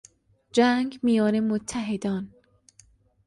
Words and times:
جنگ 0.53 0.99
میان 1.03 1.39
متحدان 1.39 2.33